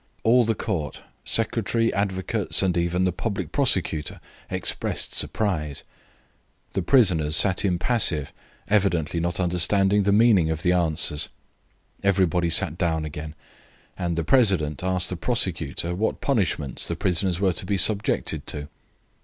[0.23, 5.83] All the Court, secretary, advocates, and even the public prosecutor, expressed surprise.
[6.73, 8.33] The prisoners sat impassive,
[8.67, 11.29] evidently not understanding the meaning of the answers.
[12.03, 13.35] Everybody sat down again,
[13.95, 18.69] and the president asked the prosecutor what punishments the prisoners were to be subjected to.